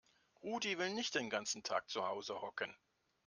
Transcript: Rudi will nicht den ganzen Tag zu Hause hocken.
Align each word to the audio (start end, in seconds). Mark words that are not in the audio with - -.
Rudi 0.41 0.73
will 0.79 0.91
nicht 0.95 1.13
den 1.13 1.29
ganzen 1.29 1.61
Tag 1.61 1.87
zu 1.87 2.03
Hause 2.07 2.41
hocken. 2.41 2.75